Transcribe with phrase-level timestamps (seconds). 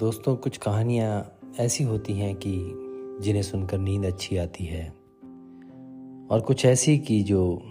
[0.00, 2.52] दोस्तों, कुछ कहानियाँ ऐसी होती हैं कि
[3.20, 4.88] जिन्हें सुनकर नींद अच्छी आती है।
[6.30, 7.62] और कुछ ऐसी कि जो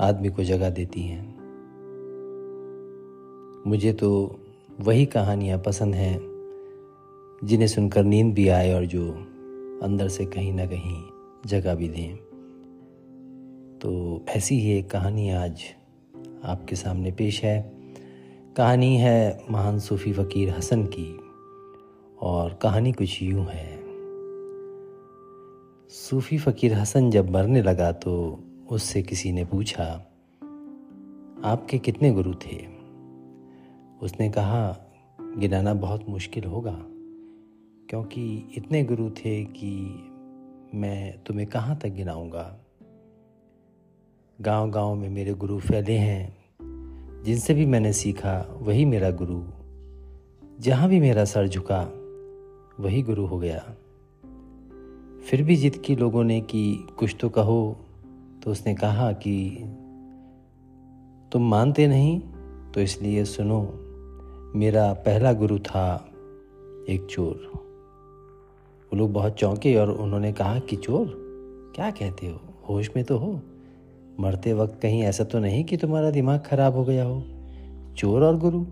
[0.00, 1.36] आदमी को जगा देती हैं।
[3.66, 4.40] मुझे तो
[4.80, 6.20] वही कहानियाँ पसंद हैं,
[7.44, 9.12] जिन्हें सुनकर नींद भी आए और जो
[9.82, 11.02] अंदर से कहीं ना कहीं
[11.46, 12.16] जगा भी दें।
[13.78, 15.62] तो ऐसी ही एक कहानी आज
[16.44, 17.72] आपके सामने पेश है।
[18.56, 21.20] कहानी है महान सूफी फ़कीर हसन की।
[22.20, 23.78] और कहानी कुछ यूँ है।
[25.88, 29.84] सूफी फ़कीर हसन जब मरने लगा तो उससे किसी ने पूछा,
[31.44, 32.56] आपके कितने गुरु थे?
[34.02, 34.88] उसने कहा,
[35.38, 36.78] गिनाना बहुत मुश्किल होगा,
[37.90, 39.72] क्योंकि इतने गुरु थे कि
[40.74, 42.58] मैं तुम्हें कहाँ तक गिनाऊँगा?
[44.40, 46.36] गाँव गाँव में मेरे गुरु फैले हैं,
[47.24, 49.42] जिनसे भी मैंने सीखा वही मेरा गुरु।
[50.60, 52.02] जहाँ भी मेरा सर झुका
[52.80, 53.58] वही गुरु हो गया।
[55.30, 57.76] फिर भी जिद की लोगों ने कि कुछ तो कहो
[58.44, 59.50] तो उसने कहा कि,
[61.32, 62.20] तुम मानते नहीं
[62.74, 63.72] तो इसलिए सुनो,
[64.58, 66.10] मेरा पहला गुरु था
[66.88, 67.52] एक चोर।
[68.84, 71.06] वो लोग बहुत चौंके और उन्होंने कहा कि, चोर,
[71.76, 72.40] क्या कहते हो?
[72.68, 73.40] होश में तो हो।
[74.20, 77.22] मरते वक्त कहीं ऐसा तो नहीं कि तुम्हारा दिमाग खराब हो गया हो।
[77.96, 78.64] चोर और गुरु?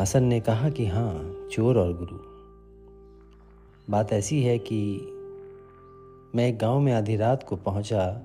[0.00, 2.33] हसन ने कहा कि हाँ चोर और गुरु।
[3.90, 4.98] बात ऐसी है कि
[6.34, 8.22] मैं एक गाँव में आधी रात को पहुँचा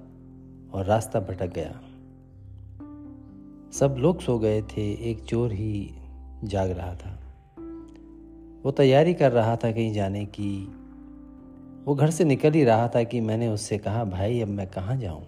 [0.74, 1.82] और रास्ता भटक गया।
[3.72, 5.92] सब लोग सो गए थे, एक चोर ही
[6.44, 7.20] जाग रहा था।
[8.64, 10.74] वो तैयारी कर रहा था कहीं जाने की।
[11.86, 14.98] वो घर से निकल ही रहा था कि मैंने उससे कहा, भाई, अब मैं कहाँ
[14.98, 15.26] जाऊँ?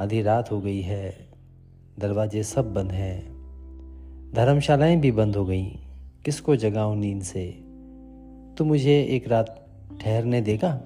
[0.00, 1.28] आधी रात हो गई है,
[1.98, 3.32] दरवाजे सब बंद हैं,
[4.34, 5.64] धर्मशालाएँ भी बंद हो गई,
[6.24, 7.71] किसको जगाऊं नींद से?
[8.58, 9.68] तो मुझे एक रात
[10.00, 10.80] ठहरने देगा?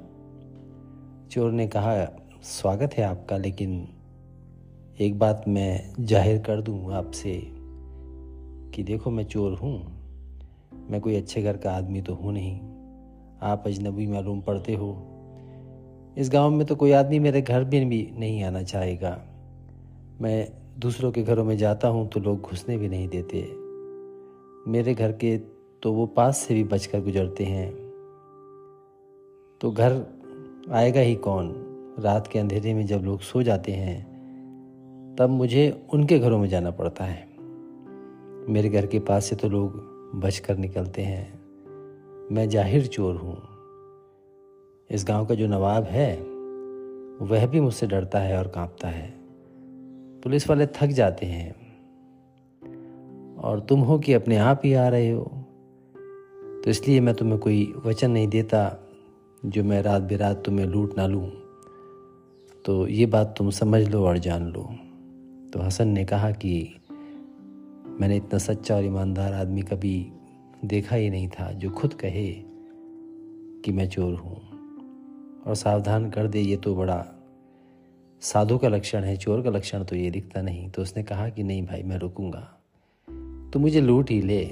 [1.31, 2.04] चोर ने कहा,
[2.43, 3.88] स्वागत है आपका, लेकिन
[5.00, 7.43] एक बात मैं ज़ाहिर कर दूँ आपसे
[8.75, 10.03] कि देखो मैं चोर हूँ।
[10.91, 12.60] मैं कोई अच्छे घर का आदमी तो हूँ नहीं।
[13.43, 15.12] आप अजनबी मालूम पड़ते हो।
[16.19, 19.25] इस गाँव में तो कोई आदमी मेरे घर में भी नहीं आना चाहेगा।
[20.21, 23.53] मैं दूसरों के घरों में जाता हूँ तो लोग घुसने भी नहीं देते।
[24.71, 27.72] मेरे घर के तो वो पास से भी बचकर गुजरते हैं।
[29.60, 30.06] तो घर
[30.70, 31.62] आएगा ही कौन?
[31.98, 34.16] रात के अंधेरे में जब लोग सो जाते हैं,
[35.19, 37.28] तब मुझे उनके घरों में जाना पड़ता है।
[38.53, 39.70] मेरे घर के पास से तो लोग
[40.14, 41.41] बच कर निकलते हैं।
[42.32, 43.43] मैं ज़ाहिर चोर हूँ।
[44.91, 46.16] इस गाँव का जो नवाब है,
[47.26, 49.14] वह भी मुझसे डरता है और कांपता है।
[50.20, 51.66] पुलिस वाले थक जाते हैं।
[53.37, 55.45] और तुम हो कि अपने आप ही आ रहे हो?
[56.66, 58.78] तो इसलिए मैं तुम्हें कोई वचन नहीं देता
[59.47, 61.31] जो मैं रात बेरात तुम्हें लूट ना लूँ।
[62.65, 64.62] तो ये बात तुम समझ लो और जान लो।
[65.53, 66.75] तो हसन ने कहा कि
[68.00, 70.12] मैंने इतना सच्चा और ईमानदार आदमी कभी
[70.65, 72.32] देखा ही नहीं था जो खुद कहे
[73.65, 74.41] कि मैं चोर हूँ।
[75.47, 77.06] और सावधान कर दे, ये तो बड़ा
[78.21, 81.43] साधु का लक्षण है, चोर का लक्षण तो ये दिखता नहीं। तो उसने कहा कि
[81.43, 82.60] नहीं भाई, मैं रुकूँगा।
[83.53, 84.44] तो मुझे लूट ही ले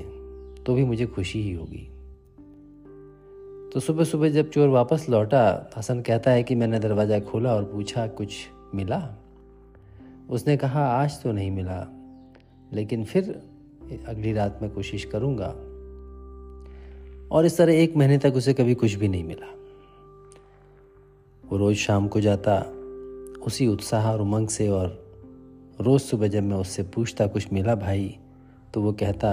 [0.67, 1.91] तो भी मुझे खुशी ही होगी।
[3.75, 7.65] तो सुबह सुबह जब चोर वापस लौटा, हसन कहता है कि मैंने दरवाज़ा खोला और
[7.65, 8.35] पूछा, कुछ
[8.75, 9.17] मिला?
[10.31, 11.89] उसने कहा, आज तो नहीं मिला,
[12.73, 13.43] लेकिन फिर
[14.09, 15.47] अगली रात मैं कोशिश करूँगा।
[17.37, 19.55] और इस तरह एक महीने तक उसे कभी कुछ भी नहीं मिला।
[21.49, 22.61] वो रोज़ शाम को जाता,
[23.47, 25.13] उसी उत्साह और उमंग से, और
[25.81, 28.19] रोज़ सुबह जब मैं उससे पूछता, कुछ मिला भाई?
[28.75, 29.33] तो वो कहता,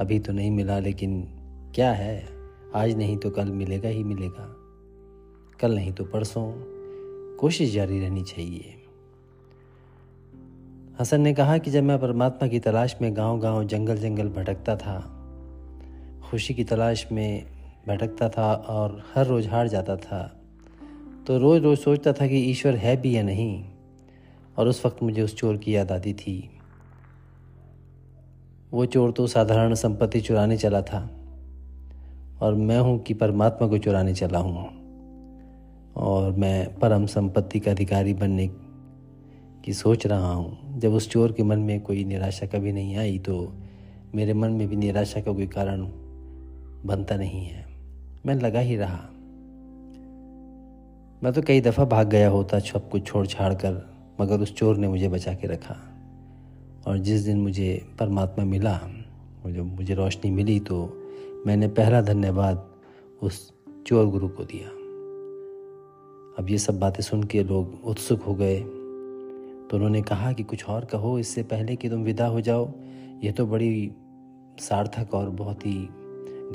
[0.00, 1.28] अभी तो नहीं मिला, लेकिन
[1.74, 2.39] क्या है?
[2.74, 4.44] आज नहीं तो कल मिलेगा ही मिलेगा।
[5.60, 6.52] कल नहीं तो परसों।
[7.36, 8.74] कोशिश जारी रहनी चाहिए।
[11.00, 14.76] हसन ने कहा कि जब मैं परमात्मा की तलाश में गाँव गाँव जंगल जंगल भटकता
[14.76, 14.98] था,
[16.30, 17.46] खुशी की तलाश में
[17.88, 20.40] भटकता था और हर रोज़ हार जाता था
[21.26, 23.64] तो रोज़ रोज़ सोचता था कि ईश्वर है भी या नहीं,
[24.58, 26.50] और उस वक्त मुझे उस चोर की याद आती थी।
[28.72, 31.19] वो चोर तो साधारण संपत्ति चुराने चला था।
[32.40, 34.68] और मैं हूँ कि परमात्मा को चुराने चला हूँ।
[35.96, 38.48] और मैं परम संपत्ति का अधिकारी बनने
[39.64, 43.18] की सोच रहा हूँ। जब उस चोर के मन में कोई निराशा कभी नहीं आई
[43.18, 43.52] तो
[44.14, 45.82] मेरे मन में भी निराशा का कोई कारण
[46.86, 47.66] बनता नहीं है।
[48.26, 49.00] मैं लगा ही रहा।
[51.22, 53.86] मैं तो कई दफ़ा भाग गया होता, सब कुछ छोड़ छाड़ कर,
[54.20, 55.76] मगर उस चोर ने मुझे बचा के रखा।
[56.86, 58.80] और जिस दिन मुझे परमात्मा मिला
[59.44, 60.99] मुझे मुझे रोशनी मिली तो
[61.46, 62.70] मैंने पहला धन्यवाद
[63.22, 63.52] उस
[63.86, 64.68] चोर गुरु को दिया।
[66.38, 70.68] अब ये सब बातें सुन के लोग उत्सुक हो गए। तो उन्होंने कहा कि कुछ
[70.68, 72.72] और कहो, इससे पहले कि तुम विदा हो जाओ।
[73.24, 73.92] ये तो बड़ी
[74.58, 75.88] सार्थक और बहुत ही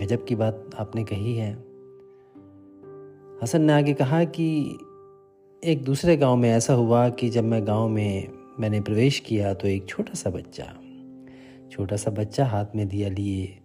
[0.05, 1.53] गजब की बात आपने कही है।
[3.43, 4.77] हसन ने आगे कहा कि
[5.63, 8.27] एक दूसरे गाँव में ऐसा हुआ कि जब मैं गाँव में
[8.59, 10.73] मैंने प्रवेश किया तो एक छोटा सा बच्चा,
[11.71, 13.61] छोटा सा बच्चा हाथ में दिया लिए।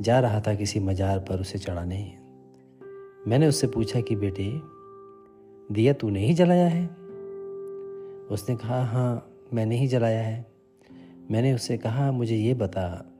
[0.00, 2.18] जा रहा था किसी मज़ार पर उसे चढ़ाने।
[3.26, 4.60] मैंने उससे पूछा कि, बेटे,
[5.74, 6.86] दिया तूने ही जलाया है?
[8.30, 10.46] उसने कहा हाँ मैंने ही जलाया है।
[11.30, 13.10] मैंने उससे कहा, मुझे ये बता,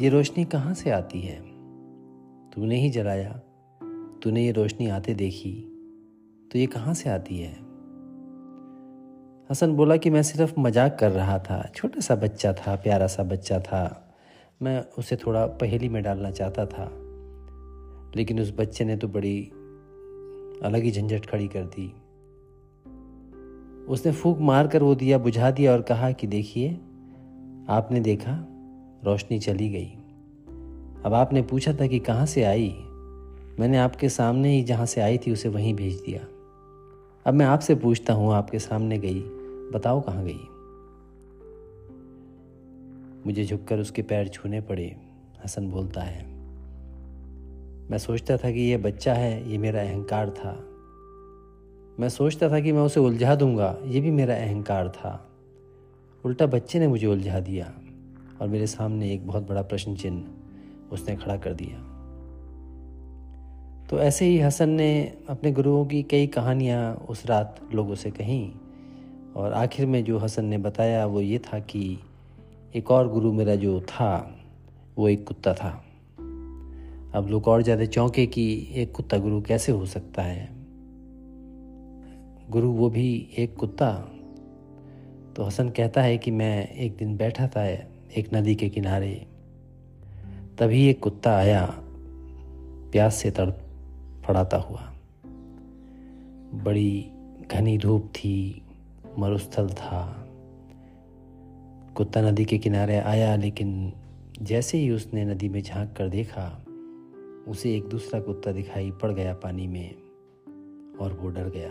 [0.00, 1.40] ये रोशनी कहाँ से आती है?
[2.50, 3.32] तूने ही जलाया।
[4.22, 5.52] तूने ये रोशनी आते देखी।
[6.52, 7.52] तो ये कहाँ से आती है?
[9.50, 13.22] हसन बोला कि, मैं सिर्फ़ मज़ाक कर रहा था। छोटा सा बच्चा था, प्यारा सा
[13.22, 14.11] बच्चा था।
[14.62, 16.90] मैं उसे थोड़ा पहेली में डालना चाहता था,
[18.16, 19.40] लेकिन उस बच्चे ने तो बड़ी
[20.64, 21.86] अलग ही झंझट खड़ी कर दी।
[23.88, 26.72] उसने फूक मार कर वो दिया, बुझा दिया और कहा कि देखिए,
[27.68, 28.46] आपने देखा,
[29.04, 29.90] रोशनी चली गई।
[31.04, 32.68] अब आपने पूछा था कि कहाँ से आई?
[33.60, 36.20] मैंने आपके सामने ही जहाँ से आई थी, उसे वहीं भेज दिया।
[37.26, 39.20] अब मैं आपसे पूछता हूँ, आपके सामने गई,
[39.74, 40.40] बताओ कहाँ गई?
[43.26, 44.96] मुझे झुककर उसके पैर छूने पड़े।
[45.44, 46.24] हसन बोलता है,
[47.90, 50.52] मैं सोचता था कि यह बच्चा है, ये मेरा अहंकार था।
[52.00, 55.28] मैं सोचता था कि मैं उसे उलझा दूँगा, ये भी मेरा अहंकार था।
[56.24, 57.72] उल्टा बच्चे ने मुझे उलझा दिया
[58.40, 61.78] और मेरे सामने एक बहुत बड़ा प्रश्न चिन्ह उसने खड़ा कर दिया।
[63.90, 68.52] तो ऐसे ही हसन ने अपने गुरुओं की कई कहानियाँ उस रात लोगों से कहीं
[69.36, 71.98] और आखिर में जो हसन ने बताया वो ये था कि
[72.76, 74.36] एक और गुरु मेरा जो था,
[74.98, 75.84] वो एक कुत्ता था।
[77.14, 80.48] अब लोग और ज़्यादा चौंके कि एक कुत्ता गुरु कैसे हो सकता है?
[82.50, 83.92] गुरु वो भी एक कुत्ता।
[85.36, 89.26] तो हसन कहता है कि मैं एक दिन बैठा था एक नदी के किनारे।
[90.58, 91.74] तभी एक कुत्ता आया,
[92.92, 93.58] प्यास से तड़प
[94.26, 94.92] फड़ाता हुआ।
[96.64, 97.10] बड़ी
[97.50, 98.62] घनी धूप थी,
[99.18, 100.21] मरुस्थल था।
[101.96, 103.92] कुत्ता नदी के किनारे आया, लेकिन
[104.42, 106.64] जैसे ही उसने नदी में झाँक कर देखा,
[107.48, 109.94] उसे एक दूसरा कुत्ता दिखाई पड़ गया पानी में,
[111.00, 111.70] और वो डर गया।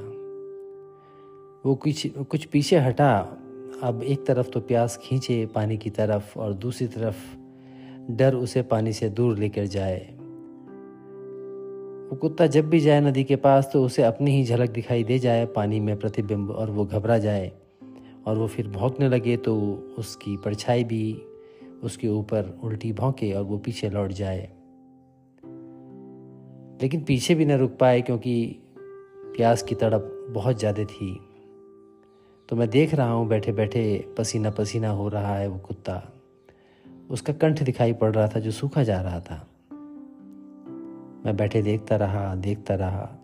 [1.65, 3.18] वो कुछ कुछ पीछे हटा,
[3.83, 7.18] अब एक तरफ़ तो प्यास खींचे पानी की तरफ़, और दूसरी तरफ़
[8.12, 10.00] डर उसे पानी से दूर लेकर जाए।
[12.12, 15.19] वो कुत्ता जब भी जाए नदी के पास तो उसे अपनी ही झलक दिखाई दे
[15.19, 17.51] जाए, पानी में प्रतिबिंब, और वो घबरा जाए।
[18.27, 19.56] और वो फिर भौंकने लगे तो
[19.97, 21.21] उसकी परछाई भी
[21.83, 24.41] उसके ऊपर उल्टी भौंके और वो पीछे लौट जाए।
[26.81, 28.62] लेकिन पीछे भी न रुक पाए क्योंकि
[29.35, 31.13] प्यास की तड़प बहुत ज़्यादा थी।
[32.50, 33.83] तो मैं देख रहा हूँ बैठे बैठे
[34.18, 36.01] पसीना पसीना हो रहा है वो कुत्ता।
[37.09, 39.47] उसका कंठ दिखाई पड़ रहा था जो सूखा जा रहा था।
[41.25, 43.20] मैं बैठे देखता रहा देखता रहा।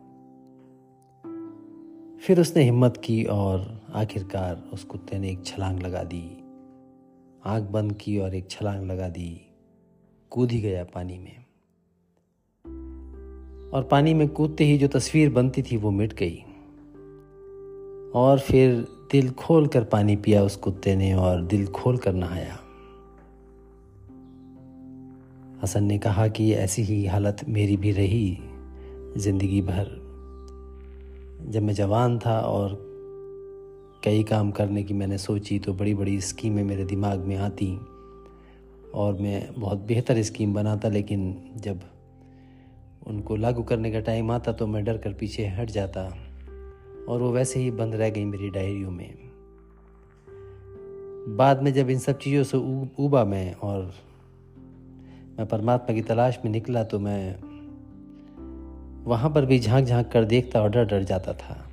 [2.22, 6.44] फिर उसने हिम्मत की और आखिरकार उस कुत्ते ने एक छलांग लगा दी।
[7.46, 9.42] आँख बंद की और एक छलांग लगा दी।
[10.32, 11.38] कूद ही गया पानी में।
[13.74, 16.44] और पानी में कूदते ही जो तस्वीर बनती थी वो मिट गई।
[18.16, 22.60] और फिर दिल खोल कर पानी पिया उस कुत्ते ने और दिल खोल कर नहाया।
[25.64, 28.40] हसन ने कहा कि ऐसी ही हालत मेरी भी रही
[29.18, 30.07] ज़िंदगी भर।
[31.46, 32.88] जब मैं जवान था और
[34.04, 37.78] कई काम करने की मैंने सोची तो बड़ी बड़ी स्कीमें मेरे दिमाग में आती
[38.94, 41.80] और मैं बहुत बेहतर स्कीम बनाता। लेकिन जब
[43.08, 46.04] उनको लागू करने का टाइम आता तो मैं डर कर पीछे हट जाता
[47.10, 49.14] और वो वैसे ही बंद रह गई मेरी डायरियों में।
[51.38, 52.58] बाद में जब इन सब चीज़ों से
[53.04, 53.94] उबा मैं और
[55.38, 57.36] मैं परमात्मा की तलाश में निकला तो मैं
[59.08, 61.70] वहाँ पर भी झाँक झाँक कर देखता और डर डर जाता था।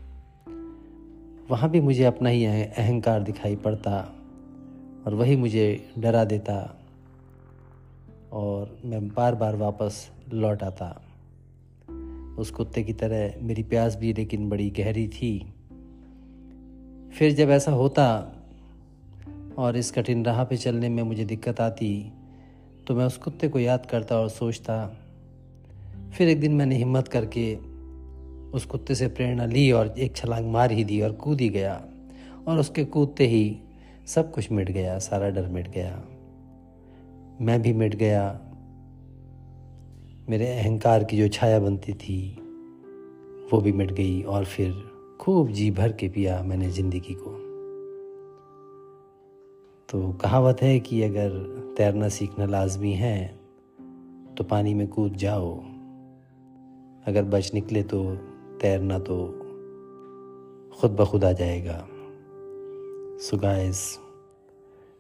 [1.51, 4.13] वहाँ भी मुझे अपना ही अहंकार दिखाई पड़ता
[5.07, 6.77] और वही मुझे डरा देता
[8.33, 11.03] और मैं बार बार वापस लौट आता।
[12.39, 15.55] उस कुत्ते की तरह मेरी प्यास भी लेकिन बड़ी गहरी थी।
[17.19, 18.33] फिर जब ऐसा होता
[19.59, 22.13] और इस कठिन राह पे चलने में मुझे दिक्कत आती
[22.87, 24.97] तो मैं उस कुत्ते को याद करता और सोचता
[26.13, 27.55] फिर एक दिन मैंने हिम्मत करके
[28.53, 31.85] उस कुत्ते से प्रेरणा ली और एक छलांग मार ही दी और कूद ही गया।
[32.49, 33.61] और उसके कूदते ही
[34.07, 36.03] सब कुछ मिट गया, सारा डर मिट गया।
[37.41, 38.41] मैं भी मिट गया।
[40.29, 42.37] मेरे अहंकार की जो छाया बनती थी,
[43.53, 44.73] वो भी मिट गई और फिर
[45.21, 47.31] खूब जी भर के पिया मैंने ज़िंदगी को।
[49.89, 51.31] तो कहावत है कि अगर
[51.79, 53.27] तैरना सीखना लाजमी है
[54.37, 55.74] तो पानी में कूद जाओ।
[57.07, 58.17] अगर बच निकले तो
[58.61, 59.27] तैरना तो
[60.77, 61.89] खुद ब खुद आ जाएगा।
[63.19, 63.99] So guys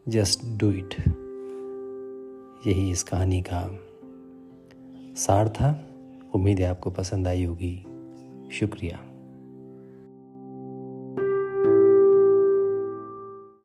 [0.08, 0.94] just do it
[2.66, 3.80] यही इस कहानी का
[5.14, 5.88] सार था।
[6.34, 7.86] उम्मीद है आपको पसंद आई होगी।
[8.52, 9.13] शुक्रिया।